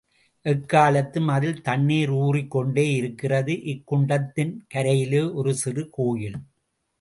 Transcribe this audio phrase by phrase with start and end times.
[0.45, 6.39] எக்காலத்தும் அதில் தண்ணீர் ஊறிக் கொண்டே இருக்கிறது இக்குண்டத்தின் கரையிலே ஒரு சிறு கோயில்.